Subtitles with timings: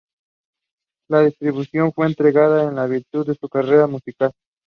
[1.11, 4.31] La distinción le fue entregada en virtud de su carrera musical.